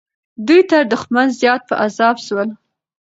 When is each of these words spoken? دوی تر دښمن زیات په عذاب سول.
دوی 0.47 0.61
تر 0.69 0.83
دښمن 0.93 1.27
زیات 1.39 1.61
په 1.69 1.75
عذاب 1.83 2.15
سول. 2.27 2.49